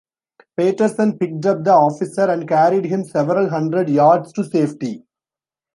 Patterson 0.57 1.15
picked 1.19 1.45
up 1.45 1.63
the 1.63 1.73
officer 1.73 2.23
and 2.23 2.47
carried 2.47 2.85
him 2.85 3.03
several 3.03 3.49
hundred 3.51 3.87
yards 3.87 4.33
to 4.33 4.43
safety. 4.43 5.03